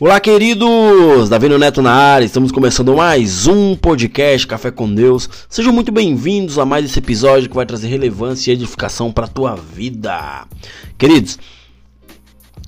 Olá, 0.00 0.20
queridos! 0.20 1.28
Davi 1.28 1.48
Neto 1.48 1.82
na 1.82 1.92
área, 1.92 2.24
estamos 2.24 2.52
começando 2.52 2.94
mais 2.94 3.48
um 3.48 3.74
podcast 3.74 4.46
Café 4.46 4.70
com 4.70 4.94
Deus. 4.94 5.28
Sejam 5.48 5.72
muito 5.72 5.90
bem-vindos 5.90 6.56
a 6.56 6.64
mais 6.64 6.84
esse 6.84 7.00
episódio 7.00 7.48
que 7.48 7.56
vai 7.56 7.66
trazer 7.66 7.88
relevância 7.88 8.52
e 8.52 8.54
edificação 8.54 9.10
para 9.10 9.24
a 9.24 9.28
tua 9.28 9.56
vida. 9.56 10.46
Queridos, 10.96 11.36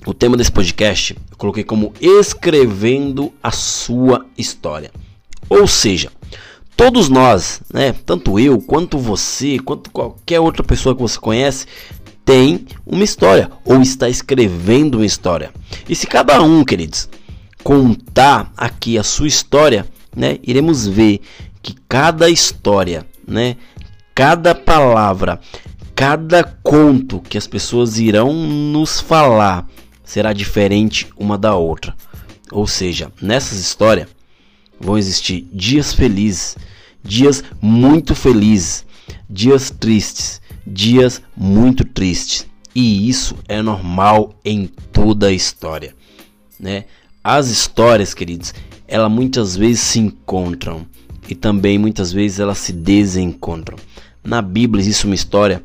o 0.05 0.13
tema 0.13 0.35
desse 0.35 0.51
podcast 0.51 1.15
eu 1.31 1.37
coloquei 1.37 1.63
como 1.63 1.93
escrevendo 2.01 3.31
a 3.41 3.51
sua 3.51 4.25
história. 4.37 4.91
Ou 5.49 5.65
seja, 5.67 6.11
todos 6.75 7.07
nós, 7.07 7.61
né, 7.73 7.95
tanto 8.05 8.37
eu 8.41 8.59
quanto 8.59 8.97
você, 8.97 9.57
quanto 9.57 9.89
qualquer 9.89 10.41
outra 10.41 10.65
pessoa 10.65 10.93
que 10.93 11.01
você 11.01 11.17
conhece, 11.17 11.65
tem 12.25 12.65
uma 12.85 13.05
história 13.05 13.49
ou 13.63 13.81
está 13.81 14.09
escrevendo 14.09 14.95
uma 14.95 15.05
história. 15.05 15.49
E 15.87 15.95
se 15.95 16.05
cada 16.05 16.41
um, 16.43 16.63
queridos, 16.65 17.09
contar 17.63 18.51
aqui 18.55 18.97
a 18.97 19.03
sua 19.03 19.27
história, 19.27 19.87
né, 20.15 20.39
iremos 20.43 20.87
ver 20.87 21.21
que 21.61 21.75
cada 21.87 22.29
história, 22.29 23.05
né, 23.27 23.55
cada 24.13 24.53
palavra, 24.53 25.39
cada 25.95 26.43
conto 26.43 27.19
que 27.19 27.37
as 27.37 27.47
pessoas 27.47 27.99
irão 27.99 28.33
nos 28.33 28.99
falar 28.99 29.67
será 30.03 30.33
diferente 30.33 31.07
uma 31.15 31.37
da 31.37 31.55
outra. 31.55 31.95
Ou 32.51 32.67
seja, 32.67 33.11
nessas 33.21 33.59
histórias 33.59 34.09
vão 34.79 34.97
existir 34.97 35.47
dias 35.53 35.93
felizes, 35.93 36.57
dias 37.03 37.43
muito 37.61 38.13
felizes, 38.13 38.85
dias 39.29 39.69
tristes, 39.69 40.41
dias 40.65 41.21
muito 41.35 41.85
tristes. 41.85 42.45
E 42.73 43.07
isso 43.07 43.35
é 43.47 43.61
normal 43.61 44.33
em 44.43 44.65
toda 44.65 45.27
a 45.27 45.31
história, 45.31 45.95
né? 46.59 46.85
As 47.23 47.49
histórias, 47.49 48.13
queridos, 48.15 48.53
elas 48.87 49.11
muitas 49.11 49.55
vezes 49.55 49.81
se 49.81 49.99
encontram 49.99 50.87
e 51.29 51.35
também 51.35 51.77
muitas 51.77 52.11
vezes 52.11 52.39
elas 52.39 52.57
se 52.57 52.73
desencontram. 52.73 53.77
Na 54.23 54.41
Bíblia 54.41 54.81
existe 54.81 55.05
uma 55.05 55.13
história 55.13 55.63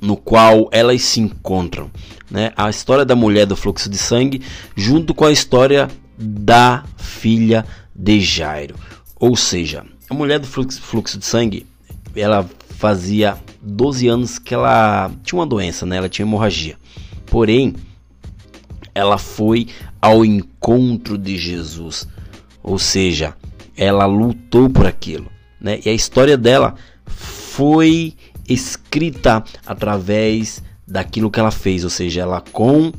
no 0.00 0.16
qual 0.16 0.68
elas 0.72 1.02
se 1.02 1.20
encontram, 1.20 1.90
né? 2.30 2.52
A 2.56 2.70
história 2.70 3.04
da 3.04 3.14
mulher 3.14 3.46
do 3.46 3.56
fluxo 3.56 3.90
de 3.90 3.98
sangue 3.98 4.42
junto 4.74 5.14
com 5.14 5.24
a 5.26 5.32
história 5.32 5.88
da 6.16 6.82
filha 6.96 7.64
de 7.94 8.18
Jairo. 8.20 8.74
Ou 9.16 9.36
seja, 9.36 9.84
a 10.08 10.14
mulher 10.14 10.38
do 10.38 10.46
fluxo, 10.46 11.18
de 11.18 11.26
sangue, 11.26 11.66
ela 12.16 12.48
fazia 12.70 13.36
12 13.60 14.08
anos 14.08 14.38
que 14.38 14.54
ela 14.54 15.10
tinha 15.22 15.38
uma 15.38 15.46
doença, 15.46 15.84
né? 15.84 15.96
Ela 15.96 16.08
tinha 16.08 16.24
hemorragia. 16.24 16.76
Porém, 17.26 17.74
ela 18.98 19.16
foi 19.16 19.68
ao 20.02 20.24
encontro 20.24 21.16
de 21.16 21.38
Jesus. 21.38 22.08
Ou 22.62 22.78
seja, 22.78 23.34
ela 23.76 24.06
lutou 24.06 24.68
por 24.68 24.86
aquilo, 24.86 25.30
né? 25.60 25.78
E 25.84 25.88
a 25.88 25.94
história 25.94 26.36
dela 26.36 26.74
foi 27.06 28.14
escrita 28.48 29.44
através 29.64 30.62
daquilo 30.86 31.30
que 31.30 31.38
ela 31.38 31.50
fez, 31.50 31.84
ou 31.84 31.90
seja, 31.90 32.22
ela 32.22 32.40
com 32.40 32.92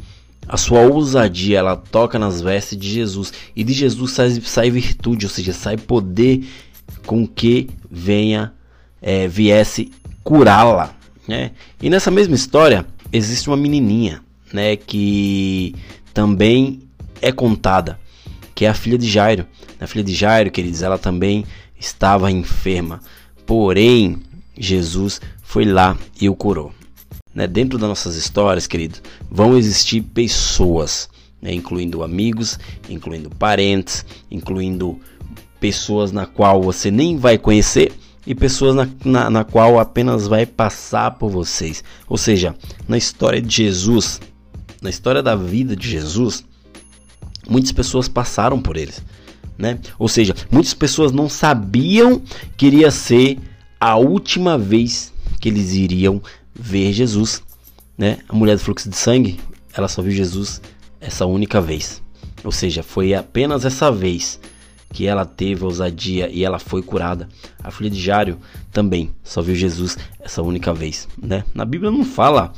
a 0.48 0.58
sua 0.58 0.82
ousadia, 0.82 1.60
ela 1.60 1.76
toca 1.76 2.18
nas 2.18 2.42
vestes 2.42 2.78
de 2.78 2.90
Jesus 2.90 3.34
e 3.56 3.64
de 3.64 3.74
Jesus 3.74 4.12
sai, 4.12 4.32
sai 4.42 4.72
virtude, 4.72 5.26
ou 5.26 5.30
seja, 5.30 5.54
sai 5.54 5.76
poder 5.76 6.48
com 7.06 7.28
que 7.28 7.70
venha 7.92 8.54
é, 9.02 9.28
viesse 9.28 9.92
curá-la, 10.24 10.96
né? 11.28 11.52
E 11.82 11.90
nessa 11.90 12.10
mesma 12.10 12.36
história 12.36 12.86
existe 13.12 13.50
uma 13.50 13.58
menininha 13.58 14.22
né, 14.54 14.76
que 14.76 15.76
também 16.14 16.82
é 17.22 17.32
contada, 17.32 18.00
que 18.56 18.66
é 18.66 18.70
a 18.70 18.74
filha 18.74 18.98
de 18.98 19.08
Jairo. 19.08 19.46
A 19.80 19.88
filha 19.88 20.04
de 20.04 20.14
Jairo, 20.14 20.52
queridos, 20.52 20.82
ela 20.82 20.98
também 20.98 21.46
estava 21.80 22.32
enferma. 22.32 23.00
Porém, 23.46 24.18
Jesus 24.58 25.22
foi 25.42 25.66
lá 25.66 25.98
e 26.20 26.28
o 26.30 26.36
curou. 26.36 26.74
Né? 27.34 27.48
Dentro 27.48 27.78
das 27.78 27.88
nossas 27.88 28.16
histórias, 28.16 28.68
queridos, 28.68 29.02
vão 29.32 29.58
existir 29.58 30.02
pessoas, 30.02 31.10
né? 31.42 31.54
incluindo 31.54 32.04
amigos, 32.04 32.60
incluindo 32.90 33.30
parentes, 33.30 34.06
incluindo 34.30 35.00
pessoas 35.60 36.12
na 36.12 36.26
qual 36.26 36.62
você 36.62 36.92
nem 36.92 37.18
vai 37.18 37.38
conhecer 37.38 37.94
e 38.26 38.36
pessoas 38.36 38.76
na, 38.76 38.88
na, 39.04 39.30
na 39.30 39.44
qual 39.44 39.80
apenas 39.80 40.28
vai 40.28 40.46
passar 40.46 41.12
por 41.12 41.30
vocês. 41.30 41.84
Ou 42.08 42.18
seja, 42.18 42.56
na 42.88 42.98
história 42.98 43.42
de 43.42 43.64
Jesus, 43.64 44.20
na 44.82 44.90
história 44.90 45.22
da 45.22 45.36
vida 45.36 45.76
de 45.76 45.90
Jesus, 45.90 46.44
muitas 47.48 47.72
pessoas 47.72 48.08
passaram 48.08 48.62
por 48.62 48.78
eles, 48.78 49.04
né? 49.58 49.80
Ou 49.98 50.08
seja, 50.08 50.36
muitas 50.52 50.74
pessoas 50.74 51.12
não 51.12 51.28
sabiam 51.28 52.22
que 52.56 52.68
iria 52.68 52.92
ser 52.92 53.40
a 53.80 53.96
última 53.96 54.58
vez 54.58 55.14
que 55.40 55.50
eles 55.50 55.74
iriam 55.74 56.22
ver 56.54 56.94
Jesus, 56.94 57.42
né? 57.98 58.20
A 58.28 58.36
mulher 58.36 58.56
do 58.56 58.62
fluxo 58.62 58.90
de 58.90 58.96
sangue, 58.96 59.40
ela 59.74 59.88
só 59.88 60.02
viu 60.02 60.12
Jesus 60.12 60.62
essa 61.00 61.26
única 61.26 61.62
vez. 61.62 62.02
Ou 62.44 62.52
seja, 62.52 62.84
foi 62.84 63.14
apenas 63.14 63.66
essa 63.66 63.92
vez 63.92 64.40
que 64.92 65.06
ela 65.06 65.26
teve 65.26 65.64
ousadia 65.64 66.30
e 66.30 66.44
ela 66.44 66.58
foi 66.58 66.82
curada. 66.82 67.30
A 67.64 67.70
filha 67.70 67.90
de 67.90 68.02
Jário 68.02 68.40
também 68.72 69.12
só 69.24 69.42
viu 69.42 69.56
Jesus 69.56 69.98
essa 70.20 70.42
única 70.42 70.74
vez, 70.74 71.08
né? 71.22 71.44
Na 71.54 71.66
Bíblia 71.66 71.92
não 71.92 72.04
fala 72.04 72.54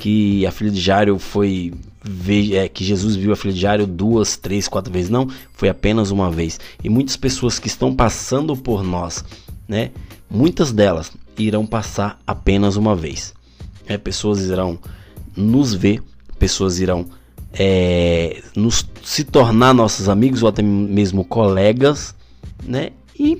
que 0.00 0.46
a 0.46 0.50
filha 0.50 0.70
de 0.70 0.80
Jairo 0.80 1.18
foi 1.18 1.74
é, 2.54 2.66
que 2.68 2.82
Jesus 2.82 3.16
viu 3.16 3.34
a 3.34 3.36
filha 3.36 3.52
de 3.52 3.60
Jairo 3.60 3.86
duas, 3.86 4.34
três, 4.34 4.66
quatro 4.66 4.90
vezes. 4.90 5.10
Não, 5.10 5.28
foi 5.52 5.68
apenas 5.68 6.10
uma 6.10 6.30
vez. 6.30 6.58
E 6.82 6.88
muitas 6.88 7.18
pessoas 7.18 7.58
que 7.58 7.68
estão 7.68 7.94
passando 7.94 8.56
por 8.56 8.82
nós, 8.82 9.22
né? 9.68 9.90
Muitas 10.30 10.72
delas 10.72 11.12
irão 11.36 11.66
passar 11.66 12.18
apenas 12.26 12.76
uma 12.76 12.96
vez. 12.96 13.34
É, 13.86 13.98
pessoas 13.98 14.40
irão 14.40 14.78
nos 15.36 15.74
ver, 15.74 16.02
pessoas 16.38 16.80
irão 16.80 17.04
é, 17.52 18.42
nos 18.56 18.88
se 19.04 19.22
tornar 19.22 19.74
nossos 19.74 20.08
amigos 20.08 20.42
ou 20.42 20.48
até 20.48 20.62
mesmo 20.62 21.26
colegas, 21.26 22.14
né? 22.64 22.92
E 23.18 23.36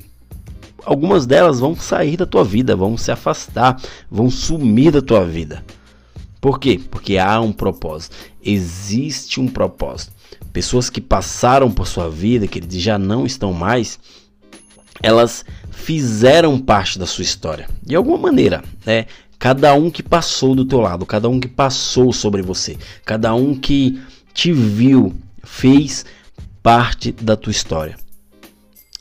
algumas 0.84 1.24
delas 1.24 1.58
vão 1.58 1.74
sair 1.74 2.18
da 2.18 2.26
tua 2.26 2.44
vida, 2.44 2.76
vão 2.76 2.98
se 2.98 3.10
afastar, 3.10 3.80
vão 4.10 4.28
sumir 4.28 4.92
da 4.92 5.00
tua 5.00 5.24
vida. 5.24 5.64
Por 6.40 6.58
quê? 6.58 6.80
Porque 6.90 7.18
há 7.18 7.40
um 7.40 7.52
propósito. 7.52 8.16
Existe 8.42 9.40
um 9.40 9.46
propósito. 9.46 10.12
Pessoas 10.52 10.88
que 10.88 11.00
passaram 11.00 11.70
por 11.70 11.86
sua 11.86 12.08
vida, 12.08 12.46
que 12.46 12.62
já 12.78 12.98
não 12.98 13.26
estão 13.26 13.52
mais, 13.52 13.98
elas 15.02 15.44
fizeram 15.70 16.58
parte 16.58 16.98
da 16.98 17.06
sua 17.06 17.22
história. 17.22 17.68
De 17.82 17.94
alguma 17.94 18.18
maneira, 18.18 18.64
né? 18.84 19.06
Cada 19.38 19.72
um 19.74 19.90
que 19.90 20.02
passou 20.02 20.54
do 20.54 20.66
teu 20.66 20.80
lado, 20.80 21.06
cada 21.06 21.28
um 21.28 21.40
que 21.40 21.48
passou 21.48 22.12
sobre 22.12 22.42
você, 22.42 22.76
cada 23.06 23.34
um 23.34 23.54
que 23.54 23.98
te 24.34 24.52
viu, 24.52 25.14
fez 25.42 26.04
parte 26.62 27.10
da 27.12 27.36
tua 27.36 27.50
história. 27.50 27.96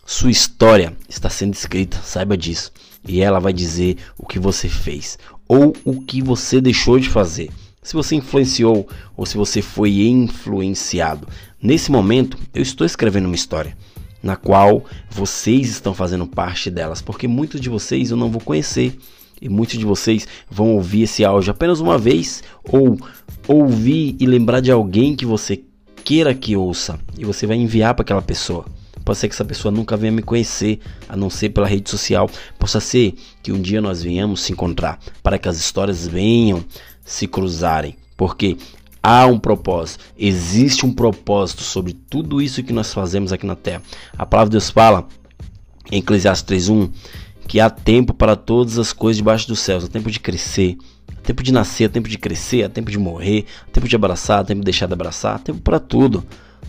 Sua 0.05 0.31
história 0.31 0.95
está 1.09 1.29
sendo 1.29 1.53
escrita, 1.53 1.99
saiba 2.01 2.37
disso. 2.37 2.71
E 3.05 3.21
ela 3.21 3.39
vai 3.39 3.51
dizer 3.51 3.97
o 4.17 4.25
que 4.25 4.39
você 4.39 4.69
fez, 4.69 5.17
ou 5.49 5.75
o 5.83 5.99
que 5.99 6.21
você 6.21 6.61
deixou 6.61 6.99
de 6.99 7.09
fazer. 7.09 7.49
Se 7.81 7.95
você 7.95 8.15
influenciou 8.15 8.87
ou 9.17 9.25
se 9.25 9.35
você 9.35 9.63
foi 9.63 10.01
influenciado. 10.01 11.27
Nesse 11.61 11.91
momento, 11.91 12.37
eu 12.53 12.61
estou 12.61 12.85
escrevendo 12.85 13.25
uma 13.25 13.35
história 13.35 13.75
na 14.21 14.35
qual 14.35 14.85
vocês 15.09 15.69
estão 15.69 15.93
fazendo 15.93 16.27
parte 16.27 16.69
delas, 16.69 17.01
porque 17.01 17.27
muitos 17.27 17.59
de 17.59 17.69
vocês 17.69 18.11
eu 18.11 18.17
não 18.17 18.29
vou 18.29 18.41
conhecer 18.41 18.97
e 19.41 19.49
muitos 19.49 19.77
de 19.77 19.85
vocês 19.85 20.27
vão 20.51 20.75
ouvir 20.75 21.03
esse 21.03 21.23
áudio 21.23 21.51
apenas 21.51 21.79
uma 21.79 21.97
vez 21.97 22.43
ou 22.63 22.97
ouvir 23.47 24.15
e 24.19 24.25
lembrar 24.25 24.59
de 24.59 24.71
alguém 24.71 25.15
que 25.15 25.25
você 25.25 25.63
queira 26.03 26.35
que 26.35 26.55
ouça 26.55 26.99
e 27.17 27.25
você 27.25 27.47
vai 27.47 27.57
enviar 27.57 27.95
para 27.95 28.03
aquela 28.03 28.21
pessoa. 28.21 28.65
Pode 29.09 29.17
ser 29.17 29.27
que 29.27 29.33
essa 29.33 29.43
pessoa 29.43 29.71
nunca 29.71 29.97
venha 29.97 30.11
me 30.11 30.21
conhecer, 30.21 30.81
a 31.09 31.17
não 31.17 31.31
ser 31.31 31.49
pela 31.49 31.65
rede 31.65 31.89
social. 31.89 32.29
Possa 32.59 32.79
ser 32.79 33.15
que 33.41 33.51
um 33.51 33.59
dia 33.59 33.81
nós 33.81 34.03
venhamos 34.03 34.39
se 34.39 34.51
encontrar, 34.51 34.99
para 35.23 35.39
que 35.39 35.49
as 35.49 35.57
histórias 35.57 36.05
venham 36.05 36.63
se 37.03 37.25
cruzarem. 37.25 37.95
Porque 38.15 38.55
há 39.01 39.25
um 39.25 39.39
propósito, 39.39 40.05
existe 40.15 40.85
um 40.85 40.93
propósito 40.93 41.63
sobre 41.63 41.93
tudo 41.93 42.39
isso 42.39 42.61
que 42.61 42.71
nós 42.71 42.93
fazemos 42.93 43.33
aqui 43.33 43.47
na 43.47 43.55
Terra. 43.55 43.81
A 44.15 44.27
palavra 44.27 44.51
de 44.51 44.57
Deus 44.57 44.69
fala 44.69 45.07
em 45.91 45.97
Eclesiastes 45.97 46.69
3:1 46.69 46.91
que 47.47 47.59
há 47.59 47.67
tempo 47.67 48.13
para 48.13 48.35
todas 48.35 48.77
as 48.77 48.93
coisas 48.93 49.17
debaixo 49.17 49.47
dos 49.47 49.59
céus, 49.59 49.85
há 49.85 49.87
tempo 49.87 50.11
de 50.11 50.19
crescer, 50.19 50.77
há 51.17 51.21
tempo 51.21 51.41
de 51.41 51.51
nascer, 51.51 51.85
há 51.85 51.89
tempo 51.89 52.07
de 52.07 52.19
crescer, 52.19 52.63
há 52.63 52.69
tempo 52.69 52.91
de 52.91 52.99
morrer, 52.99 53.45
há 53.67 53.71
tempo 53.71 53.87
de 53.87 53.95
abraçar, 53.95 54.41
há 54.41 54.43
tempo 54.43 54.59
de 54.59 54.65
deixar 54.65 54.85
de 54.85 54.93
abraçar, 54.93 55.37
há 55.37 55.39
tempo 55.39 55.61
para 55.61 55.79
tudo. 55.79 56.23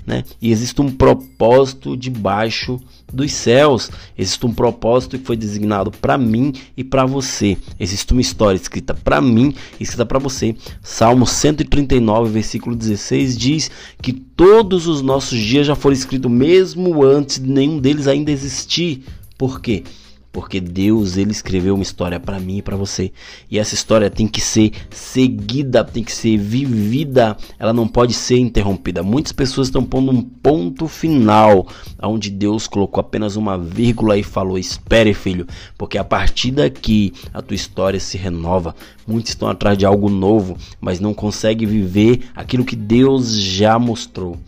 Né? 0.06 0.24
E 0.40 0.50
existe 0.50 0.80
um 0.80 0.90
propósito 0.90 1.96
debaixo 1.96 2.80
dos 3.12 3.32
céus. 3.32 3.90
Existe 4.16 4.44
um 4.46 4.52
propósito 4.52 5.18
que 5.18 5.24
foi 5.24 5.36
designado 5.36 5.90
para 5.90 6.16
mim 6.18 6.52
e 6.76 6.82
para 6.82 7.04
você. 7.04 7.56
Existe 7.78 8.12
uma 8.12 8.20
história 8.20 8.56
escrita 8.56 8.94
para 8.94 9.20
mim 9.20 9.54
e 9.78 9.82
escrita 9.82 10.06
para 10.06 10.18
você. 10.18 10.54
Salmo 10.82 11.26
139, 11.26 12.30
versículo 12.30 12.74
16 12.74 13.36
diz 13.36 13.70
que 14.00 14.12
todos 14.12 14.86
os 14.86 15.02
nossos 15.02 15.38
dias 15.38 15.66
já 15.66 15.74
foram 15.74 15.94
escritos 15.94 16.30
mesmo 16.30 17.04
antes 17.04 17.38
de 17.38 17.48
nenhum 17.48 17.78
deles 17.78 18.06
ainda 18.06 18.30
existir. 18.30 19.04
Por 19.36 19.60
quê? 19.60 19.84
Porque 20.32 20.60
Deus 20.60 21.16
ele 21.16 21.32
escreveu 21.32 21.74
uma 21.74 21.82
história 21.82 22.20
para 22.20 22.38
mim 22.38 22.58
e 22.58 22.62
para 22.62 22.76
você 22.76 23.12
e 23.50 23.58
essa 23.58 23.74
história 23.74 24.10
tem 24.10 24.28
que 24.28 24.40
ser 24.40 24.72
seguida, 24.90 25.84
tem 25.84 26.04
que 26.04 26.12
ser 26.12 26.36
vivida, 26.36 27.36
ela 27.58 27.72
não 27.72 27.88
pode 27.88 28.14
ser 28.14 28.38
interrompida. 28.38 29.02
Muitas 29.02 29.32
pessoas 29.32 29.68
estão 29.68 29.84
pondo 29.84 30.12
um 30.12 30.22
ponto 30.22 30.86
final 30.86 31.66
onde 32.02 32.30
Deus 32.30 32.66
colocou 32.66 33.00
apenas 33.00 33.36
uma 33.36 33.58
vírgula 33.58 34.16
e 34.16 34.22
falou: 34.22 34.58
"Espere, 34.58 35.14
filho, 35.14 35.46
porque 35.76 35.98
a 35.98 36.04
partir 36.04 36.52
daqui 36.52 37.12
a 37.32 37.42
tua 37.42 37.54
história 37.54 37.98
se 37.98 38.16
renova". 38.16 38.74
Muitos 39.06 39.32
estão 39.32 39.48
atrás 39.48 39.76
de 39.76 39.84
algo 39.84 40.08
novo, 40.08 40.56
mas 40.80 41.00
não 41.00 41.12
conseguem 41.12 41.66
viver 41.66 42.30
aquilo 42.34 42.64
que 42.64 42.76
Deus 42.76 43.36
já 43.36 43.78
mostrou. 43.78 44.38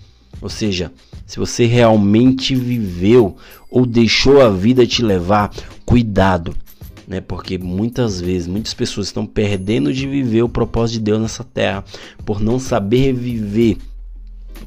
Ou 0.42 0.48
seja, 0.48 0.92
se 1.24 1.38
você 1.38 1.64
realmente 1.66 2.54
viveu 2.54 3.36
ou 3.70 3.86
deixou 3.86 4.42
a 4.42 4.50
vida 4.50 4.84
te 4.86 5.02
levar, 5.02 5.50
cuidado, 5.86 6.54
né? 7.06 7.20
Porque 7.20 7.56
muitas 7.56 8.20
vezes, 8.20 8.48
muitas 8.48 8.74
pessoas 8.74 9.06
estão 9.06 9.24
perdendo 9.24 9.92
de 9.92 10.06
viver 10.06 10.42
o 10.42 10.48
propósito 10.48 10.98
de 10.98 11.04
Deus 11.04 11.20
nessa 11.20 11.44
terra 11.44 11.84
por 12.24 12.40
não 12.40 12.58
saber 12.58 13.12
viver, 13.12 13.78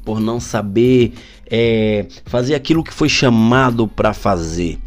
por 0.04 0.18
não 0.18 0.40
saber 0.40 1.12
é, 1.50 2.06
fazer 2.24 2.54
aquilo 2.54 2.82
que 2.82 2.92
foi 2.92 3.08
chamado 3.08 3.86
para 3.86 4.14
fazer. 4.14 4.78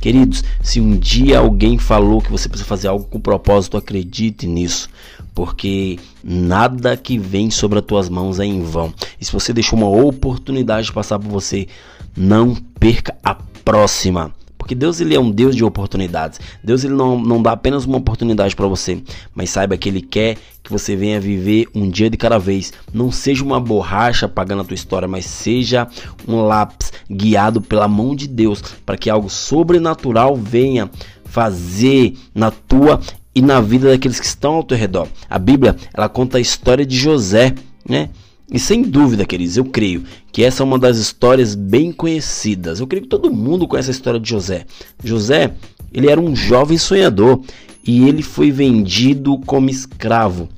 Queridos, 0.00 0.44
se 0.62 0.80
um 0.80 0.96
dia 0.96 1.38
alguém 1.38 1.78
falou 1.78 2.20
que 2.20 2.30
você 2.30 2.48
precisa 2.48 2.68
fazer 2.68 2.86
algo 2.86 3.06
com 3.06 3.18
propósito, 3.18 3.76
acredite 3.76 4.46
nisso, 4.46 4.88
porque 5.36 5.98
nada 6.24 6.96
que 6.96 7.18
vem 7.18 7.50
sobre 7.50 7.78
as 7.78 7.84
tuas 7.84 8.08
mãos 8.08 8.40
é 8.40 8.46
em 8.46 8.62
vão. 8.62 8.90
E 9.20 9.24
se 9.24 9.30
você 9.30 9.52
deixou 9.52 9.78
uma 9.78 9.86
oportunidade 9.86 10.86
de 10.86 10.92
passar 10.94 11.18
por 11.18 11.28
você, 11.28 11.68
não 12.16 12.54
perca 12.80 13.14
a 13.22 13.34
próxima. 13.62 14.32
Porque 14.56 14.74
Deus 14.74 14.98
ele 14.98 15.14
é 15.14 15.20
um 15.20 15.30
Deus 15.30 15.54
de 15.54 15.62
oportunidades. 15.62 16.40
Deus 16.64 16.84
ele 16.84 16.94
não, 16.94 17.20
não 17.20 17.42
dá 17.42 17.52
apenas 17.52 17.84
uma 17.84 17.98
oportunidade 17.98 18.56
para 18.56 18.66
você, 18.66 19.02
mas 19.34 19.50
saiba 19.50 19.76
que 19.76 19.90
ele 19.90 20.00
quer 20.00 20.38
que 20.62 20.72
você 20.72 20.96
venha 20.96 21.20
viver 21.20 21.68
um 21.74 21.90
dia 21.90 22.08
de 22.08 22.16
cada 22.16 22.38
vez. 22.38 22.72
Não 22.92 23.12
seja 23.12 23.44
uma 23.44 23.60
borracha 23.60 24.24
apagando 24.24 24.62
a 24.62 24.64
tua 24.64 24.74
história, 24.74 25.06
mas 25.06 25.26
seja 25.26 25.86
um 26.26 26.40
lápis 26.40 26.94
guiado 27.10 27.60
pela 27.60 27.86
mão 27.86 28.16
de 28.16 28.26
Deus 28.26 28.62
para 28.86 28.96
que 28.96 29.10
algo 29.10 29.28
sobrenatural 29.28 30.34
venha 30.34 30.90
fazer 31.26 32.16
na 32.34 32.50
tua 32.50 32.98
e 33.36 33.42
na 33.42 33.60
vida 33.60 33.90
daqueles 33.90 34.18
que 34.18 34.24
estão 34.24 34.54
ao 34.54 34.64
teu 34.64 34.78
redor. 34.78 35.06
A 35.28 35.38
Bíblia, 35.38 35.76
ela 35.92 36.08
conta 36.08 36.38
a 36.38 36.40
história 36.40 36.86
de 36.86 36.96
José, 36.96 37.54
né? 37.86 38.08
E 38.50 38.58
sem 38.58 38.80
dúvida, 38.80 39.26
queridos, 39.26 39.58
eu 39.58 39.64
creio 39.66 40.04
que 40.32 40.42
essa 40.42 40.62
é 40.62 40.64
uma 40.64 40.78
das 40.78 40.96
histórias 40.96 41.54
bem 41.54 41.92
conhecidas. 41.92 42.80
Eu 42.80 42.86
creio 42.86 43.02
que 43.02 43.10
todo 43.10 43.30
mundo 43.30 43.68
conhece 43.68 43.90
a 43.90 43.92
história 43.92 44.18
de 44.18 44.30
José. 44.30 44.64
José, 45.04 45.52
ele 45.92 46.08
era 46.08 46.18
um 46.18 46.34
jovem 46.34 46.78
sonhador 46.78 47.42
e 47.86 48.08
ele 48.08 48.22
foi 48.22 48.50
vendido 48.50 49.38
como 49.40 49.68
escravo. 49.68 50.48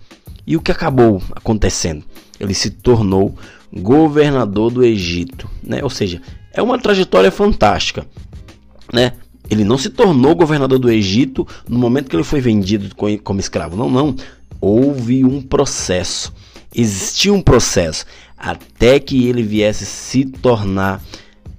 E 0.46 0.56
o 0.56 0.60
que 0.60 0.70
acabou 0.70 1.20
acontecendo? 1.32 2.04
Ele 2.38 2.54
se 2.54 2.70
tornou 2.70 3.34
governador 3.72 4.70
do 4.70 4.84
Egito, 4.84 5.50
né? 5.64 5.82
Ou 5.82 5.90
seja, 5.90 6.22
é 6.52 6.62
uma 6.62 6.78
trajetória 6.78 7.32
fantástica, 7.32 8.06
né? 8.92 9.14
Ele 9.50 9.64
não 9.64 9.78
se 9.78 9.90
tornou 9.90 10.34
governador 10.34 10.78
do 10.78 10.90
Egito 10.90 11.46
no 11.68 11.78
momento 11.78 12.08
que 12.08 12.16
ele 12.16 12.24
foi 12.24 12.40
vendido 12.40 12.94
como 13.22 13.40
escravo. 13.40 13.76
Não, 13.76 13.90
não. 13.90 14.14
Houve 14.60 15.24
um 15.24 15.40
processo 15.40 16.32
existia 16.74 17.32
um 17.32 17.40
processo 17.40 18.04
até 18.36 19.00
que 19.00 19.26
ele 19.26 19.42
viesse 19.42 19.84
se 19.84 20.24
tornar 20.24 21.02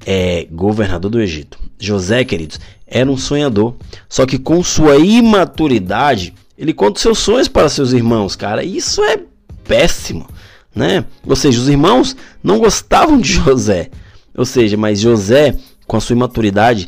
é, 0.06 0.48
governador 0.52 1.12
do 1.12 1.22
Egito. 1.22 1.60
José, 1.78 2.24
queridos, 2.24 2.60
era 2.88 3.10
um 3.10 3.18
sonhador, 3.18 3.76
só 4.08 4.26
que 4.26 4.38
com 4.38 4.64
sua 4.64 4.98
imaturidade, 4.98 6.34
ele 6.58 6.74
conta 6.74 7.00
seus 7.00 7.20
sonhos 7.20 7.48
para 7.48 7.70
seus 7.70 7.92
irmãos, 7.92 8.36
cara. 8.36 8.64
Isso 8.64 9.04
é 9.04 9.20
péssimo, 9.64 10.28
né? 10.74 11.06
Ou 11.26 11.36
seja, 11.36 11.60
os 11.60 11.70
irmãos 11.70 12.16
não 12.44 12.60
gostavam 12.60 13.20
de 13.20 13.34
José. 13.34 13.90
Ou 14.36 14.46
seja, 14.46 14.78
mas 14.78 15.00
José, 15.00 15.58
com 15.86 15.98
a 15.98 16.02
sua 16.02 16.16
imaturidade, 16.16 16.88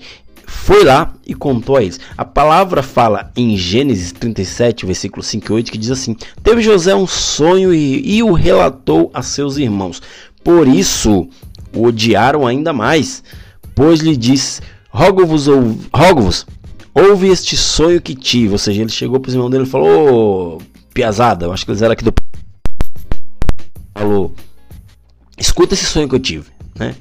foi 0.51 0.83
lá 0.83 1.13
e 1.25 1.33
contou 1.33 1.77
a 1.77 1.81
eles. 1.81 1.99
A 2.17 2.25
palavra 2.25 2.83
fala 2.83 3.31
em 3.37 3.57
Gênesis 3.57 4.11
37, 4.11 4.85
versículo 4.85 5.23
5 5.23 5.47
e 5.47 5.53
8, 5.53 5.71
que 5.71 5.77
diz 5.77 5.89
assim: 5.89 6.15
Teve 6.43 6.61
José 6.61 6.93
um 6.93 7.07
sonho 7.07 7.73
e, 7.73 8.17
e 8.17 8.21
o 8.21 8.33
relatou 8.33 9.09
a 9.13 9.23
seus 9.23 9.57
irmãos. 9.57 10.01
Por 10.43 10.67
isso 10.67 11.29
o 11.73 11.85
odiaram 11.85 12.45
ainda 12.45 12.73
mais, 12.73 13.23
pois 13.73 14.01
lhe 14.01 14.15
disse: 14.15 14.61
Rogo-vos, 14.89 15.47
rogo-vos, 15.95 16.45
ouve 16.93 17.29
este 17.29 17.55
sonho 17.55 18.01
que 18.01 18.13
tive. 18.13 18.51
Ou 18.51 18.59
seja, 18.59 18.81
ele 18.81 18.91
chegou 18.91 19.21
para 19.21 19.29
os 19.29 19.33
irmãos 19.33 19.49
dele 19.49 19.63
e 19.63 19.67
falou: 19.67 20.57
oh, 20.57 20.61
Piazada, 20.93 21.45
eu 21.45 21.53
acho 21.53 21.65
que 21.65 21.71
eles 21.71 21.81
eram 21.81 21.93
aqui 21.93 22.03
do. 22.03 22.13
Falou: 23.95 24.33
Escuta 25.37 25.73
esse 25.73 25.85
sonho 25.85 26.09
que 26.09 26.15
eu 26.15 26.19
tive, 26.19 26.49
né? 26.77 26.93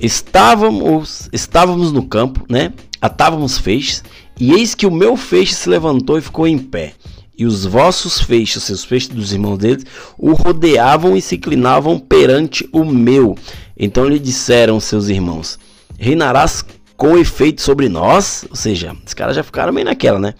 Estávamos, 0.00 1.28
estávamos 1.30 1.92
no 1.92 2.02
campo, 2.02 2.46
né? 2.48 2.72
Atávamos 3.02 3.58
feixes, 3.58 4.02
e 4.38 4.52
eis 4.52 4.74
que 4.74 4.86
o 4.86 4.90
meu 4.90 5.14
feixe 5.14 5.54
se 5.54 5.68
levantou 5.68 6.16
e 6.16 6.22
ficou 6.22 6.46
em 6.46 6.58
pé. 6.58 6.94
E 7.36 7.44
os 7.44 7.66
vossos 7.66 8.18
feixes, 8.18 8.68
os 8.70 8.82
feixes 8.82 9.10
dos 9.10 9.30
irmãos 9.32 9.58
deles, 9.58 9.84
o 10.16 10.32
rodeavam 10.32 11.16
e 11.16 11.20
se 11.20 11.36
inclinavam 11.36 11.98
perante 11.98 12.66
o 12.72 12.82
meu. 12.82 13.36
Então 13.76 14.06
lhe 14.06 14.18
disseram 14.18 14.80
seus 14.80 15.08
irmãos: 15.08 15.58
Reinarás 15.98 16.64
com 16.96 17.18
efeito 17.18 17.60
sobre 17.60 17.88
nós? 17.88 18.46
Ou 18.48 18.56
seja, 18.56 18.96
os 19.06 19.12
caras 19.12 19.36
já 19.36 19.42
ficaram 19.42 19.72
meio 19.72 19.86
naquela, 19.86 20.18
né? 20.18 20.34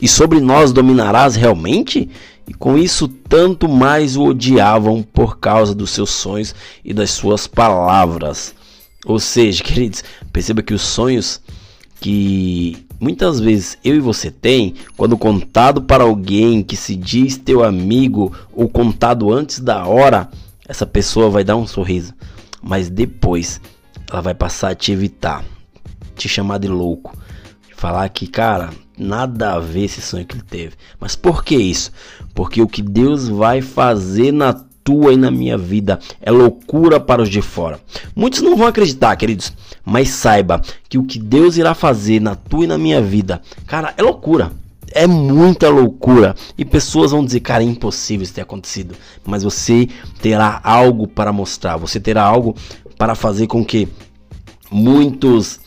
E 0.00 0.08
sobre 0.08 0.40
nós 0.40 0.72
dominarás 0.72 1.36
realmente? 1.36 2.10
E 2.48 2.52
com 2.52 2.76
isso, 2.76 3.06
tanto 3.06 3.68
mais 3.68 4.16
o 4.16 4.24
odiavam 4.24 5.02
por 5.02 5.38
causa 5.38 5.72
dos 5.72 5.90
seus 5.90 6.10
sonhos 6.10 6.52
e 6.84 6.92
das 6.92 7.10
suas 7.10 7.46
palavras. 7.46 8.54
Ou 9.04 9.18
seja, 9.18 9.62
queridos, 9.64 10.02
perceba 10.32 10.62
que 10.62 10.74
os 10.74 10.82
sonhos 10.82 11.40
que 12.00 12.86
muitas 13.00 13.40
vezes 13.40 13.78
eu 13.84 13.96
e 13.96 14.00
você 14.00 14.30
tem, 14.30 14.74
quando 14.96 15.16
contado 15.16 15.82
para 15.82 16.04
alguém 16.04 16.62
que 16.62 16.76
se 16.76 16.94
diz 16.94 17.36
teu 17.36 17.64
amigo 17.64 18.32
ou 18.52 18.68
contado 18.68 19.32
antes 19.32 19.60
da 19.60 19.86
hora, 19.86 20.28
essa 20.66 20.86
pessoa 20.86 21.30
vai 21.30 21.44
dar 21.44 21.56
um 21.56 21.66
sorriso, 21.66 22.14
mas 22.62 22.88
depois 22.90 23.60
ela 24.10 24.20
vai 24.20 24.34
passar 24.34 24.70
a 24.70 24.74
te 24.74 24.92
evitar, 24.92 25.44
te 26.16 26.28
chamar 26.28 26.58
de 26.58 26.68
louco, 26.68 27.16
falar 27.76 28.08
que, 28.08 28.26
cara, 28.26 28.70
nada 28.98 29.54
a 29.54 29.58
ver 29.58 29.84
esse 29.84 30.00
sonho 30.00 30.26
que 30.26 30.34
ele 30.34 30.44
teve. 30.48 30.74
Mas 31.00 31.16
por 31.16 31.44
que 31.44 31.56
isso? 31.56 31.90
Porque 32.34 32.62
o 32.62 32.68
que 32.68 32.82
Deus 32.82 33.28
vai 33.28 33.60
fazer 33.60 34.32
na 34.32 34.64
tua 34.84 35.14
e 35.14 35.16
na 35.16 35.30
minha 35.30 35.56
vida 35.56 35.98
é 36.20 36.30
loucura 36.30 37.00
para 37.00 37.22
os 37.22 37.30
de 37.30 37.40
fora. 37.40 37.80
Muitos 38.14 38.42
não 38.42 38.56
vão 38.56 38.66
acreditar, 38.66 39.16
queridos, 39.16 39.52
mas 39.84 40.10
saiba 40.10 40.60
que 40.88 40.98
o 40.98 41.04
que 41.04 41.18
Deus 41.18 41.56
irá 41.56 41.74
fazer 41.74 42.20
na 42.20 42.36
tua 42.36 42.64
e 42.64 42.68
na 42.68 42.76
minha 42.76 43.00
vida, 43.00 43.40
cara, 43.66 43.94
é 43.96 44.02
loucura. 44.02 44.52
É 44.92 45.08
muita 45.08 45.68
loucura. 45.70 46.36
E 46.56 46.64
pessoas 46.64 47.10
vão 47.10 47.24
dizer, 47.24 47.40
cara, 47.40 47.64
é 47.64 47.66
impossível 47.66 48.22
isso 48.22 48.34
ter 48.34 48.42
acontecido. 48.42 48.94
Mas 49.26 49.42
você 49.42 49.88
terá 50.22 50.60
algo 50.62 51.08
para 51.08 51.32
mostrar. 51.32 51.76
Você 51.78 51.98
terá 51.98 52.22
algo 52.22 52.54
para 52.96 53.16
fazer 53.16 53.48
com 53.48 53.64
que 53.64 53.88
muitos 54.70 55.58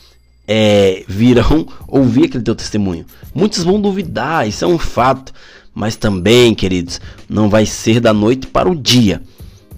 é, 0.46 1.04
virão 1.06 1.66
ouvir 1.86 2.24
aquele 2.24 2.42
teu 2.42 2.54
testemunho. 2.54 3.04
Muitos 3.34 3.62
vão 3.62 3.78
duvidar, 3.78 4.48
isso 4.48 4.64
é 4.64 4.68
um 4.68 4.78
fato. 4.78 5.32
Mas 5.78 5.94
também, 5.94 6.56
queridos, 6.56 7.00
não 7.28 7.48
vai 7.48 7.64
ser 7.64 8.00
da 8.00 8.12
noite 8.12 8.48
para 8.48 8.68
o 8.68 8.74
dia 8.74 9.22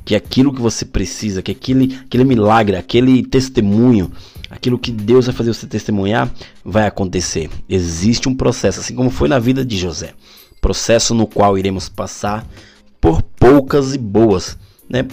que 0.02 0.14
aquilo 0.14 0.50
que 0.50 0.60
você 0.62 0.86
precisa, 0.86 1.42
que 1.42 1.52
aquele, 1.52 2.00
aquele 2.06 2.24
milagre, 2.24 2.74
aquele 2.74 3.22
testemunho, 3.22 4.10
aquilo 4.48 4.78
que 4.78 4.90
Deus 4.90 5.26
vai 5.26 5.34
fazer 5.34 5.52
você 5.52 5.66
testemunhar, 5.66 6.32
vai 6.64 6.86
acontecer. 6.86 7.50
Existe 7.68 8.30
um 8.30 8.34
processo, 8.34 8.80
assim 8.80 8.94
como 8.94 9.10
foi 9.10 9.28
na 9.28 9.38
vida 9.38 9.62
de 9.62 9.76
José. 9.76 10.14
Processo 10.58 11.14
no 11.14 11.26
qual 11.26 11.58
iremos 11.58 11.90
passar 11.90 12.46
por 12.98 13.20
poucas 13.20 13.94
e 13.94 13.98
boas, 13.98 14.56
né? 14.88 15.06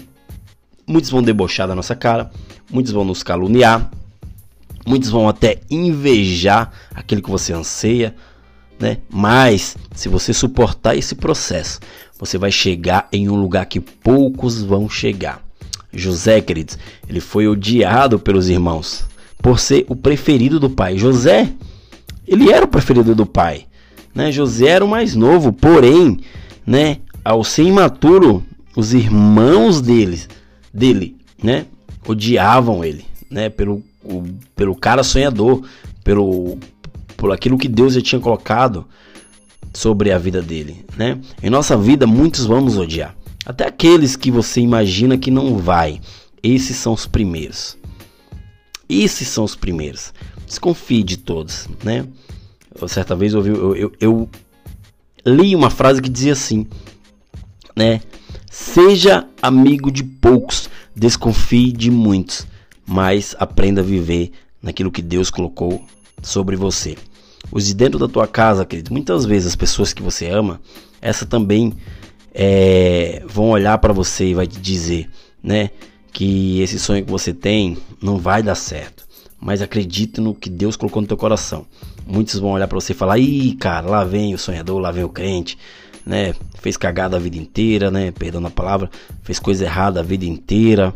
Muitos 0.88 1.10
vão 1.10 1.22
debochar 1.22 1.68
da 1.68 1.76
nossa 1.76 1.98
cara, 1.98 2.32
muitos 2.72 2.94
vão 2.94 3.04
nos 3.04 3.24
caluniar, 3.24 3.92
muitos 4.86 5.10
vão 5.10 5.28
até 5.28 5.60
invejar 5.70 6.72
aquilo 6.96 7.22
que 7.22 7.30
você 7.30 7.52
anseia, 7.52 8.16
né? 8.80 8.98
Mas 9.10 9.76
se 9.94 10.10
você 10.10 10.34
suportar 10.34 10.96
esse 10.96 11.16
processo, 11.16 11.80
você 12.20 12.38
vai 12.38 12.52
chegar 12.52 13.08
em 13.12 13.30
um 13.30 13.36
lugar 13.36 13.66
que 13.66 13.80
poucos 13.80 14.62
vão 14.62 14.90
chegar. 14.90 15.42
José, 15.92 16.42
queridos, 16.42 16.78
ele 17.08 17.20
foi 17.20 17.48
odiado 17.48 18.20
pelos 18.20 18.50
irmãos 18.50 19.06
por 19.42 19.60
ser 19.60 19.86
o 19.88 19.96
preferido 19.96 20.60
do 20.60 20.70
pai. 20.70 20.98
José, 20.98 21.50
ele 22.28 22.52
era 22.52 22.66
o 22.66 22.68
preferido 22.68 23.16
do 23.16 23.26
pai, 23.26 23.66
né? 24.14 24.32
José 24.32 24.68
era 24.68 24.86
o 24.86 24.88
mais 24.88 25.16
novo, 25.16 25.54
porém, 25.54 26.20
né, 26.66 26.98
ao 27.24 27.44
ser 27.44 27.64
imaturo, 27.64 28.44
os 28.76 28.94
irmãos 28.94 29.82
deles, 29.82 30.28
dele, 30.74 31.16
né, 31.42 31.66
odiavam 32.06 32.84
ele, 32.84 33.06
né, 33.30 33.50
pelo, 33.50 33.82
o, 34.04 34.24
pelo 34.56 34.76
cara 34.76 35.04
sonhador, 35.04 35.64
pelo 36.04 36.58
por 37.18 37.32
aquilo 37.32 37.58
que 37.58 37.68
Deus 37.68 37.96
já 37.96 38.02
tinha 38.02 38.22
colocado 38.22 38.86
sobre 39.74 40.12
a 40.12 40.18
vida 40.18 40.42
dele, 40.42 40.86
né? 40.96 41.20
Em 41.42 41.50
nossa 41.50 41.76
vida 41.76 42.08
muitos 42.08 42.46
vamos 42.46 42.78
odiar, 42.78 43.16
até 43.46 43.68
aqueles 43.68 44.16
que 44.16 44.32
você 44.32 44.62
imagina 44.62 45.18
que 45.18 45.32
não 45.32 45.58
vai. 45.58 46.00
Esses 46.42 46.78
são 46.78 46.94
os 46.94 47.08
primeiros. 47.08 47.78
Esses 48.88 49.28
são 49.28 49.44
os 49.44 49.56
primeiros. 49.56 50.14
Desconfie 50.46 51.04
de 51.04 51.18
todos, 51.18 51.68
né? 51.84 52.08
Eu, 52.80 52.88
certa 52.88 53.16
vez 53.16 53.34
eu, 53.34 53.46
eu, 53.46 53.76
eu, 53.76 53.94
eu 54.00 54.30
li 55.26 55.56
uma 55.56 55.70
frase 55.70 56.02
que 56.02 56.10
dizia 56.10 56.34
assim, 56.34 56.68
né? 57.76 58.02
Seja 58.50 59.28
amigo 59.42 59.92
de 59.92 60.04
poucos, 60.04 60.70
desconfie 60.96 61.72
de 61.72 61.92
muitos, 61.92 62.48
mas 62.86 63.36
aprenda 63.38 63.82
a 63.82 63.84
viver 63.84 64.32
naquilo 64.62 64.92
que 64.92 65.02
Deus 65.02 65.30
colocou 65.30 65.84
sobre 66.22 66.56
você. 66.56 66.98
Os 67.52 67.66
de 67.66 67.74
dentro 67.74 68.00
da 68.00 68.08
tua 68.08 68.28
casa, 68.28 68.66
querido, 68.66 68.92
muitas 68.92 69.26
vezes 69.26 69.48
as 69.48 69.56
pessoas 69.56 69.94
que 69.94 70.02
você 70.02 70.28
ama, 70.30 70.60
essa 71.02 71.26
também 71.26 71.74
é, 72.34 73.24
vão 73.28 73.50
olhar 73.50 73.78
para 73.78 73.94
você 73.94 74.28
e 74.28 74.34
vai 74.34 74.48
te 74.48 74.60
dizer, 74.60 75.10
né, 75.42 75.70
que 76.12 76.60
esse 76.62 76.80
sonho 76.80 77.06
que 77.06 77.12
você 77.12 77.34
tem 77.34 77.78
não 78.02 78.18
vai 78.18 78.42
dar 78.44 78.56
certo. 78.56 79.06
Mas 79.40 79.62
acredite 79.62 80.20
no 80.20 80.34
que 80.34 80.50
Deus 80.50 80.76
colocou 80.76 81.02
no 81.02 81.08
teu 81.08 81.16
coração. 81.16 81.66
Muitos 82.06 82.40
vão 82.40 82.52
olhar 82.52 82.68
para 82.68 82.80
você 82.80 82.94
e 82.94 82.96
falar: 82.96 83.20
"Ih, 83.20 83.54
cara, 83.54 83.88
lá 83.88 84.04
vem 84.04 84.34
o 84.34 84.38
sonhador, 84.38 84.80
lá 84.80 84.92
vem 84.92 85.04
o 85.04 85.10
crente" 85.10 85.58
né? 86.08 86.34
Fez 86.62 86.78
cagada 86.78 87.18
a 87.18 87.20
vida 87.20 87.38
inteira, 87.38 87.92
né? 87.92 88.12
Perdão 88.12 88.44
a 88.46 88.50
palavra, 88.50 88.90
fez 89.24 89.38
coisa 89.38 89.66
errada 89.66 90.00
a 90.00 90.04
vida 90.04 90.26
inteira 90.26 90.96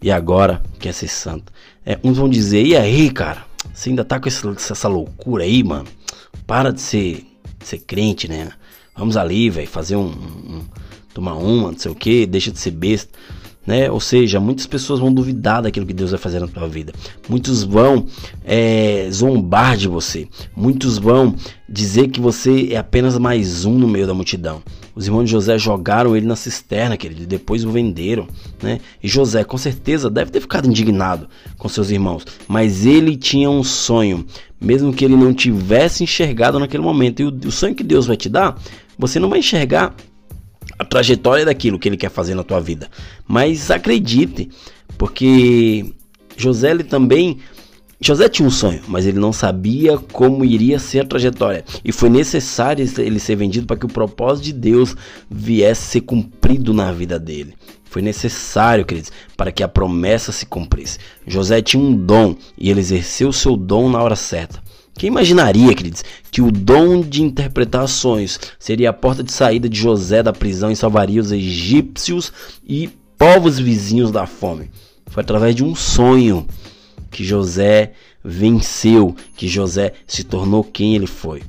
e 0.00 0.10
agora 0.10 0.62
quer 0.78 0.94
ser 0.94 1.08
santo. 1.08 1.52
É, 1.84 1.98
uns 2.02 2.16
vão 2.16 2.28
dizer, 2.28 2.64
e 2.64 2.76
aí, 2.76 3.10
cara? 3.10 3.44
Você 3.72 3.90
ainda 3.90 4.04
tá 4.04 4.18
com 4.18 4.28
esse, 4.28 4.46
essa 4.48 4.88
loucura 4.88 5.44
aí, 5.44 5.62
mano? 5.62 5.86
Para 6.46 6.72
de 6.72 6.80
ser, 6.80 7.26
ser 7.60 7.78
crente, 7.78 8.28
né? 8.28 8.50
Vamos 8.96 9.16
ali, 9.16 9.48
velho, 9.50 9.68
fazer 9.68 9.96
um, 9.96 10.08
um, 10.08 10.62
tomar 11.14 11.34
uma, 11.34 11.72
não 11.72 11.78
sei 11.78 11.90
o 11.90 11.94
que, 11.94 12.26
deixa 12.26 12.50
de 12.50 12.58
ser 12.58 12.72
besta 12.72 13.18
né? 13.66 13.90
Ou 13.90 14.00
seja, 14.00 14.40
muitas 14.40 14.66
pessoas 14.66 15.00
vão 15.00 15.12
duvidar 15.12 15.62
daquilo 15.62 15.86
que 15.86 15.92
Deus 15.92 16.10
vai 16.10 16.18
fazer 16.18 16.40
na 16.40 16.48
tua 16.48 16.68
vida. 16.68 16.92
Muitos 17.28 17.62
vão 17.62 18.06
é, 18.44 19.08
zombar 19.10 19.76
de 19.76 19.88
você. 19.88 20.28
Muitos 20.54 20.98
vão 20.98 21.34
dizer 21.68 22.08
que 22.08 22.20
você 22.20 22.68
é 22.72 22.76
apenas 22.76 23.16
mais 23.18 23.64
um 23.64 23.78
no 23.78 23.88
meio 23.88 24.06
da 24.06 24.14
multidão. 24.14 24.62
Os 24.94 25.06
irmãos 25.06 25.24
de 25.24 25.30
José 25.30 25.58
jogaram 25.58 26.14
ele 26.14 26.26
na 26.26 26.36
cisterna, 26.36 26.96
querido, 26.96 27.22
e 27.22 27.26
depois 27.26 27.64
o 27.64 27.70
venderam, 27.70 28.28
né? 28.62 28.78
E 29.02 29.08
José, 29.08 29.42
com 29.42 29.56
certeza, 29.56 30.10
deve 30.10 30.30
ter 30.30 30.40
ficado 30.40 30.68
indignado 30.68 31.28
com 31.56 31.68
seus 31.68 31.90
irmãos, 31.90 32.26
mas 32.46 32.84
ele 32.84 33.16
tinha 33.16 33.48
um 33.48 33.64
sonho, 33.64 34.26
mesmo 34.60 34.92
que 34.92 35.04
ele 35.04 35.16
não 35.16 35.32
tivesse 35.32 36.04
enxergado 36.04 36.58
naquele 36.58 36.82
momento. 36.82 37.20
E 37.20 37.24
o, 37.24 37.48
o 37.48 37.52
sonho 37.52 37.74
que 37.74 37.82
Deus 37.82 38.06
vai 38.06 38.16
te 38.16 38.28
dar, 38.28 38.58
você 38.98 39.18
não 39.18 39.30
vai 39.30 39.38
enxergar 39.38 39.94
a 40.78 40.84
trajetória 40.84 41.44
daquilo 41.44 41.78
que 41.78 41.88
ele 41.88 41.96
quer 41.96 42.10
fazer 42.10 42.34
na 42.34 42.44
tua 42.44 42.60
vida. 42.60 42.88
Mas 43.26 43.70
acredite, 43.70 44.50
porque 44.98 45.94
José 46.36 46.70
ele 46.70 46.84
também 46.84 47.38
José 48.04 48.28
tinha 48.28 48.48
um 48.48 48.50
sonho, 48.50 48.82
mas 48.88 49.06
ele 49.06 49.20
não 49.20 49.32
sabia 49.32 49.96
como 49.96 50.44
iria 50.44 50.80
ser 50.80 51.00
a 51.00 51.06
trajetória. 51.06 51.64
E 51.84 51.92
foi 51.92 52.10
necessário 52.10 52.84
ele 52.98 53.20
ser 53.20 53.36
vendido 53.36 53.64
para 53.64 53.76
que 53.76 53.86
o 53.86 53.88
propósito 53.88 54.46
de 54.46 54.52
Deus 54.52 54.96
viesse 55.30 55.82
ser 55.82 56.00
cumprido 56.00 56.74
na 56.74 56.90
vida 56.90 57.16
dele. 57.16 57.54
Foi 57.84 58.02
necessário, 58.02 58.84
queridos, 58.84 59.12
para 59.36 59.52
que 59.52 59.62
a 59.62 59.68
promessa 59.68 60.32
se 60.32 60.46
cumprisse. 60.46 60.98
José 61.24 61.62
tinha 61.62 61.80
um 61.80 61.94
dom 61.94 62.34
e 62.58 62.70
ele 62.70 62.80
exerceu 62.80 63.32
seu 63.32 63.56
dom 63.56 63.88
na 63.88 64.02
hora 64.02 64.16
certa. 64.16 64.60
Quem 64.94 65.06
imaginaria, 65.06 65.72
queridos, 65.72 66.04
que 66.30 66.42
o 66.42 66.50
dom 66.50 67.02
de 67.02 67.22
interpretar 67.22 67.86
sonhos 67.86 68.40
seria 68.58 68.90
a 68.90 68.92
porta 68.92 69.22
de 69.22 69.30
saída 69.30 69.68
de 69.68 69.78
José 69.78 70.24
da 70.24 70.32
prisão 70.32 70.72
e 70.72 70.76
salvaria 70.76 71.20
os 71.20 71.30
egípcios 71.30 72.32
e 72.66 72.90
povos 73.16 73.60
vizinhos 73.60 74.10
da 74.10 74.26
fome? 74.26 74.70
Foi 75.06 75.22
através 75.22 75.54
de 75.54 75.62
um 75.62 75.74
sonho 75.74 76.46
que 77.12 77.22
José 77.22 77.92
venceu, 78.24 79.14
que 79.36 79.46
José 79.46 79.92
se 80.06 80.24
tornou 80.24 80.64
quem 80.64 80.96
ele 80.96 81.06
foi. 81.06 81.42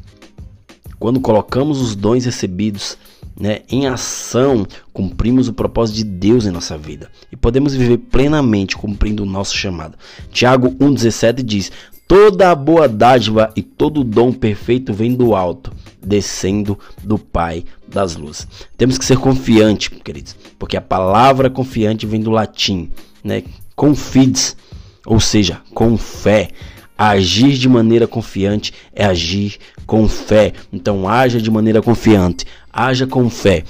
Quando 1.00 1.20
colocamos 1.20 1.82
os 1.82 1.96
dons 1.96 2.25
recebidos 2.25 2.98
né, 3.39 3.62
em 3.70 3.88
ação, 3.88 4.65
cumprimos 4.91 5.48
o 5.48 5.53
propósito 5.53 5.96
de 5.96 6.03
Deus 6.03 6.46
em 6.46 6.51
nossa 6.51 6.77
vida 6.77 7.10
e 7.32 7.36
podemos 7.36 7.74
viver 7.74 7.98
plenamente 7.98 8.77
cumprindo 8.77 9.24
o 9.24 9.25
nosso 9.25 9.58
chamado. 9.58 9.98
Tiago 10.32 10.70
1,17 10.72 11.41
diz: 11.41 11.72
Toda 12.08 12.51
a 12.51 12.55
boa 12.55 12.88
dádiva 12.88 13.51
e 13.55 13.62
todo 13.62 14.03
dom 14.03 14.32
perfeito 14.32 14.93
vem 14.93 15.15
do 15.15 15.36
alto, 15.36 15.72
descendo 16.01 16.77
do 17.03 17.17
Pai 17.17 17.65
das 17.88 18.15
luzes. 18.15 18.48
Temos 18.77 18.98
que 18.98 19.05
ser 19.05 19.17
confiantes, 19.17 19.88
queridos, 19.88 20.36
porque 20.60 20.77
a 20.77 20.82
palavra 20.82 21.50
confiante 21.50 22.05
vem 22.05 22.22
do 22.22 22.29
latim, 22.29 22.89
né? 23.24 23.43
Confides, 23.75 24.55
ou 25.05 25.19
seja, 25.19 25.62
com 25.74 25.98
fé. 25.98 26.50
Agir 26.98 27.53
de 27.57 27.67
maneira 27.67 28.07
confiante 28.07 28.72
é 28.93 29.05
agir 29.05 29.57
com 29.86 30.07
fé. 30.07 30.53
Então, 30.72 31.07
haja 31.07 31.41
de 31.41 31.50
maneira 31.50 31.81
confiante, 31.81 32.45
haja 32.72 33.07
com 33.07 33.29
fé, 33.29 33.63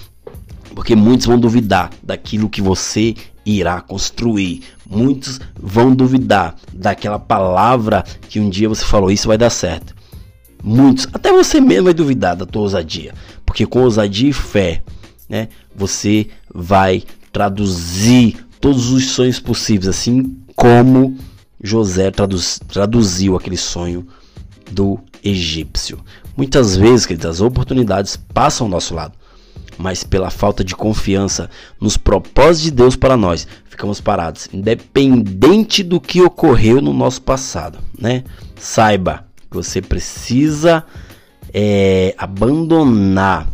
porque 0.76 0.96
muitos 0.96 1.26
vão 1.26 1.40
duvidar 1.40 1.90
daquilo 2.04 2.50
que 2.50 2.62
você 2.62 3.16
irá 3.46 3.82
construir. 3.82 4.64
Muitos 4.86 5.40
vão 5.60 5.96
duvidar 5.96 6.56
daquela 6.72 7.18
palavra 7.18 8.04
que 8.30 8.40
um 8.40 8.50
dia 8.50 8.70
você 8.70 8.86
falou, 8.86 9.10
isso 9.10 9.28
vai 9.28 9.38
dar 9.38 9.50
certo. 9.50 9.96
Muitos, 10.62 11.08
até 11.12 11.32
você 11.32 11.60
mesmo 11.60 11.86
vai 11.86 11.94
duvidar 11.94 12.36
da 12.36 12.46
tua 12.46 12.62
ousadia, 12.62 13.14
porque 13.46 13.66
com 13.66 13.82
ousadia 13.84 14.30
e 14.30 14.34
fé, 14.34 14.82
né, 15.28 15.50
você 15.76 16.28
vai 16.54 17.04
traduzir 17.32 18.46
todos 18.62 18.90
os 18.92 19.10
sonhos 19.10 19.40
possíveis, 19.40 19.90
assim 19.90 20.43
como 20.64 21.18
José 21.62 22.10
traduz, 22.10 22.58
traduziu 22.70 23.36
aquele 23.36 23.58
sonho 23.58 24.08
do 24.72 24.98
egípcio. 25.22 26.00
Muitas 26.38 26.78
vezes, 26.78 27.06
queridos, 27.06 27.30
as 27.30 27.42
oportunidades 27.42 28.16
passam 28.16 28.68
ao 28.68 28.72
nosso 28.72 28.96
lado 28.96 29.12
mas 29.76 30.04
pela 30.04 30.30
falta 30.30 30.64
de 30.64 30.76
confiança 30.76 31.50
nos 31.82 31.98
propósitos 31.98 32.62
de 32.62 32.72
Deus 32.72 32.96
para 32.96 33.18
nós, 33.18 33.48
ficamos 33.66 34.00
parados, 34.00 34.48
independente 34.54 35.82
do 35.82 36.00
que 36.00 36.22
ocorreu 36.22 36.80
no 36.80 36.94
nosso 36.94 37.24
passado, 37.24 37.80
né? 38.00 38.24
Saiba 38.56 39.26
que 39.50 39.58
você 39.58 39.82
precisa 39.82 40.84
é, 41.52 42.14
abandonar 42.20 43.48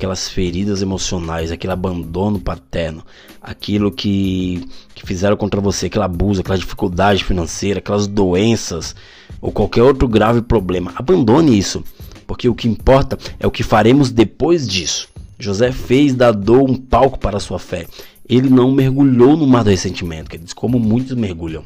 aquelas 0.00 0.30
feridas 0.30 0.80
emocionais, 0.80 1.52
aquele 1.52 1.74
abandono 1.74 2.40
paterno, 2.40 3.04
aquilo 3.38 3.92
que, 3.92 4.66
que 4.94 5.06
fizeram 5.06 5.36
contra 5.36 5.60
você, 5.60 5.86
aquele 5.86 6.04
abuso, 6.04 6.40
aquela 6.40 6.56
dificuldade 6.56 7.22
financeira, 7.22 7.80
aquelas 7.80 8.06
doenças 8.06 8.96
ou 9.42 9.52
qualquer 9.52 9.82
outro 9.82 10.08
grave 10.08 10.40
problema. 10.40 10.90
Abandone 10.96 11.58
isso, 11.58 11.84
porque 12.26 12.48
o 12.48 12.54
que 12.54 12.66
importa 12.66 13.18
é 13.38 13.46
o 13.46 13.50
que 13.50 13.62
faremos 13.62 14.10
depois 14.10 14.66
disso. 14.66 15.06
José 15.38 15.70
fez 15.70 16.14
da 16.14 16.32
dor 16.32 16.70
um 16.70 16.76
palco 16.76 17.18
para 17.18 17.36
a 17.36 17.40
sua 17.40 17.58
fé. 17.58 17.86
Ele 18.26 18.48
não 18.48 18.72
mergulhou 18.72 19.36
no 19.36 19.46
mar 19.46 19.64
do 19.64 19.70
ressentimento, 19.70 20.30
como 20.54 20.78
muitos 20.78 21.14
mergulham 21.14 21.62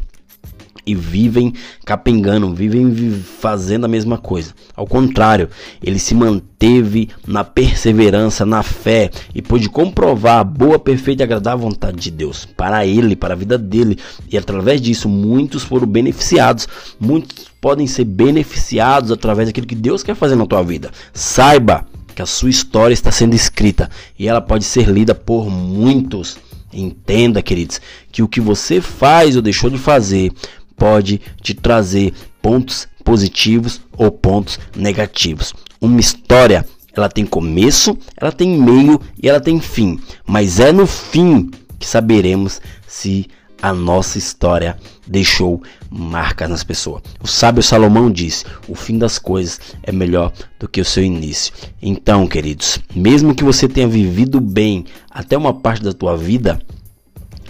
e 0.86 0.94
vivem 0.94 1.52
capengando, 1.84 2.52
vivem 2.54 3.12
fazendo 3.12 3.84
a 3.84 3.88
mesma 3.88 4.18
coisa. 4.18 4.52
Ao 4.76 4.86
contrário, 4.86 5.48
ele 5.82 5.98
se 5.98 6.14
manteve 6.14 7.10
na 7.26 7.44
perseverança, 7.44 8.44
na 8.44 8.62
fé 8.62 9.10
e 9.34 9.40
pôde 9.40 9.68
comprovar 9.68 10.40
a 10.40 10.44
boa, 10.44 10.78
perfeita 10.78 11.22
e 11.22 11.24
agradável 11.24 11.68
vontade 11.68 11.98
de 11.98 12.10
Deus 12.10 12.44
para 12.44 12.86
ele, 12.86 13.16
para 13.16 13.34
a 13.34 13.36
vida 13.36 13.56
dele. 13.56 13.98
E 14.30 14.36
através 14.36 14.80
disso, 14.80 15.08
muitos 15.08 15.62
foram 15.62 15.86
beneficiados. 15.86 16.68
Muitos 17.00 17.46
podem 17.60 17.86
ser 17.86 18.04
beneficiados 18.04 19.10
através 19.10 19.48
daquilo 19.48 19.66
que 19.66 19.74
Deus 19.74 20.02
quer 20.02 20.14
fazer 20.14 20.36
na 20.36 20.46
tua 20.46 20.62
vida. 20.62 20.90
Saiba 21.12 21.86
que 22.14 22.22
a 22.22 22.26
sua 22.26 22.50
história 22.50 22.94
está 22.94 23.10
sendo 23.10 23.34
escrita 23.34 23.90
e 24.18 24.28
ela 24.28 24.40
pode 24.40 24.64
ser 24.64 24.88
lida 24.88 25.14
por 25.14 25.50
muitos. 25.50 26.38
Entenda, 26.72 27.40
queridos, 27.40 27.80
que 28.10 28.22
o 28.22 28.28
que 28.28 28.40
você 28.40 28.80
faz 28.80 29.36
ou 29.36 29.42
deixou 29.42 29.70
de 29.70 29.78
fazer 29.78 30.32
pode 30.76 31.20
te 31.40 31.54
trazer 31.54 32.12
pontos 32.42 32.88
positivos 33.04 33.80
ou 33.96 34.10
pontos 34.10 34.58
negativos. 34.76 35.52
Uma 35.80 36.00
história, 36.00 36.66
ela 36.96 37.08
tem 37.08 37.26
começo, 37.26 37.96
ela 38.16 38.32
tem 38.32 38.58
meio 38.58 39.00
e 39.22 39.28
ela 39.28 39.40
tem 39.40 39.60
fim, 39.60 40.00
mas 40.26 40.60
é 40.60 40.72
no 40.72 40.86
fim 40.86 41.50
que 41.78 41.86
saberemos 41.86 42.60
se 42.86 43.26
a 43.64 43.72
nossa 43.72 44.18
história 44.18 44.76
deixou 45.06 45.62
marcas 45.88 46.50
nas 46.50 46.62
pessoas. 46.62 47.02
O 47.22 47.26
sábio 47.26 47.62
Salomão 47.62 48.10
diz: 48.10 48.44
o 48.68 48.74
fim 48.74 48.98
das 48.98 49.18
coisas 49.18 49.58
é 49.82 49.90
melhor 49.90 50.32
do 50.60 50.68
que 50.68 50.82
o 50.82 50.84
seu 50.84 51.02
início. 51.02 51.52
Então, 51.80 52.26
queridos, 52.26 52.78
mesmo 52.94 53.34
que 53.34 53.42
você 53.42 53.66
tenha 53.66 53.88
vivido 53.88 54.38
bem 54.38 54.84
até 55.10 55.36
uma 55.36 55.54
parte 55.54 55.82
da 55.82 55.94
tua 55.94 56.14
vida, 56.14 56.60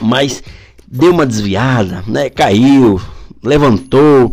mas 0.01 0.41
deu 0.87 1.13
uma 1.13 1.27
desviada, 1.27 2.05
né? 2.07 2.31
Caiu, 2.31 3.01
levantou 3.45 4.33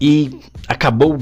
e 0.00 0.38
acabou 0.66 1.18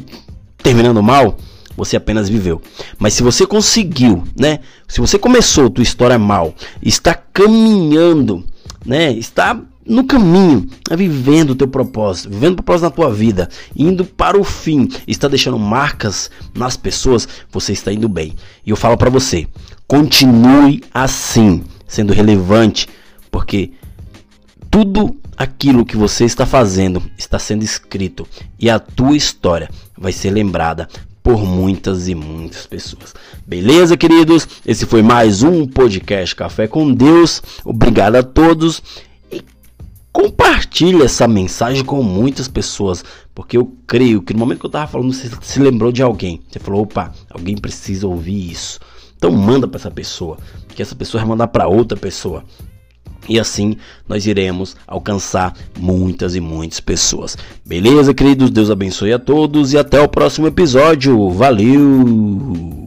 terminando 0.62 1.02
mal, 1.02 1.36
você 1.76 1.96
apenas 1.96 2.28
viveu. 2.28 2.60
Mas 2.98 3.14
se 3.14 3.22
você 3.22 3.46
conseguiu, 3.46 4.24
né? 4.38 4.60
Se 4.88 5.00
você 5.00 5.18
começou 5.18 5.70
tua 5.70 5.82
história 5.82 6.18
mal, 6.18 6.54
está 6.82 7.14
caminhando, 7.14 8.44
né? 8.84 9.12
Está 9.12 9.60
no 9.86 10.04
caminho, 10.04 10.68
é 10.90 10.96
vivendo 10.96 11.50
o 11.50 11.54
teu 11.54 11.68
propósito, 11.68 12.28
vivendo 12.30 12.54
o 12.54 12.56
propósito 12.56 12.84
na 12.84 12.90
tua 12.90 13.12
vida, 13.12 13.48
indo 13.76 14.04
para 14.04 14.36
o 14.36 14.42
fim, 14.42 14.88
está 15.06 15.28
deixando 15.28 15.58
marcas 15.58 16.28
nas 16.54 16.76
pessoas, 16.76 17.28
você 17.52 17.72
está 17.72 17.92
indo 17.92 18.08
bem. 18.08 18.34
E 18.64 18.70
eu 18.70 18.76
falo 18.76 18.96
para 18.96 19.08
você, 19.08 19.46
continue 19.86 20.82
assim, 20.92 21.62
sendo 21.86 22.12
relevante, 22.12 22.88
porque 23.30 23.72
tudo 24.70 25.16
aquilo 25.36 25.84
que 25.84 25.96
você 25.96 26.24
está 26.24 26.46
fazendo 26.46 27.02
está 27.18 27.38
sendo 27.38 27.62
escrito 27.62 28.26
e 28.58 28.70
a 28.70 28.78
tua 28.78 29.16
história 29.16 29.68
vai 29.96 30.12
ser 30.12 30.30
lembrada 30.30 30.88
por 31.22 31.44
muitas 31.44 32.08
e 32.08 32.14
muitas 32.14 32.66
pessoas. 32.66 33.14
Beleza, 33.46 33.96
queridos? 33.96 34.48
Esse 34.64 34.86
foi 34.86 35.02
mais 35.02 35.42
um 35.42 35.66
podcast 35.66 36.34
Café 36.34 36.68
com 36.68 36.92
Deus. 36.92 37.42
Obrigado 37.64 38.16
a 38.16 38.22
todos 38.22 38.82
e 39.30 39.42
compartilhe 40.12 41.02
essa 41.02 41.26
mensagem 41.26 41.84
com 41.84 42.02
muitas 42.02 42.46
pessoas, 42.48 43.04
porque 43.34 43.56
eu 43.56 43.76
creio 43.86 44.22
que 44.22 44.32
no 44.32 44.38
momento 44.38 44.60
que 44.60 44.66
eu 44.66 44.68
estava 44.68 44.86
falando 44.86 45.12
você 45.12 45.28
se 45.42 45.60
lembrou 45.60 45.90
de 45.90 46.00
alguém. 46.00 46.40
Você 46.48 46.60
falou, 46.60 46.82
opa, 46.82 47.12
alguém 47.28 47.56
precisa 47.56 48.06
ouvir 48.06 48.52
isso. 48.52 48.78
Então 49.16 49.32
manda 49.32 49.66
para 49.66 49.80
essa 49.80 49.90
pessoa, 49.90 50.38
que 50.68 50.80
essa 50.80 50.94
pessoa 50.94 51.20
vai 51.20 51.28
mandar 51.28 51.48
para 51.48 51.66
outra 51.66 51.98
pessoa. 51.98 52.44
E 53.28 53.38
assim 53.38 53.76
nós 54.08 54.26
iremos 54.26 54.76
alcançar 54.86 55.54
muitas 55.78 56.34
e 56.34 56.40
muitas 56.40 56.80
pessoas. 56.80 57.36
Beleza, 57.64 58.14
queridos? 58.14 58.50
Deus 58.50 58.70
abençoe 58.70 59.12
a 59.12 59.18
todos 59.18 59.72
e 59.72 59.78
até 59.78 60.00
o 60.00 60.08
próximo 60.08 60.46
episódio. 60.46 61.30
Valeu! 61.30 62.85